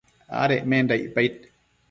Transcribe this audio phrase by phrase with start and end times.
[0.43, 1.33] adecmenda icpaid